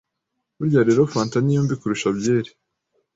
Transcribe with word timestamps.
Burya 0.57 0.81
rero 0.87 1.03
fanta 1.13 1.37
ni 1.41 1.53
yo 1.55 1.61
mbi 1.65 1.75
kurusha 1.79 2.07
byeri 2.17 2.51